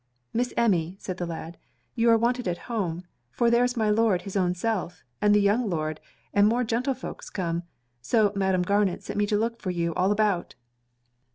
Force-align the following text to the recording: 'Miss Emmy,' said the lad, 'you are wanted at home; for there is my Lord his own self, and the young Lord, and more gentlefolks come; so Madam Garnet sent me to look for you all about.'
'Miss 0.33 0.51
Emmy,' 0.57 0.95
said 0.97 1.17
the 1.17 1.27
lad, 1.27 1.59
'you 1.93 2.09
are 2.09 2.17
wanted 2.17 2.47
at 2.47 2.57
home; 2.65 3.03
for 3.29 3.51
there 3.51 3.63
is 3.63 3.77
my 3.77 3.91
Lord 3.91 4.23
his 4.23 4.35
own 4.35 4.55
self, 4.55 5.03
and 5.21 5.35
the 5.35 5.39
young 5.39 5.69
Lord, 5.69 6.01
and 6.33 6.47
more 6.47 6.63
gentlefolks 6.63 7.29
come; 7.29 7.61
so 8.01 8.33
Madam 8.35 8.63
Garnet 8.63 9.03
sent 9.03 9.17
me 9.19 9.27
to 9.27 9.37
look 9.37 9.61
for 9.61 9.69
you 9.69 9.93
all 9.93 10.11
about.' 10.11 10.55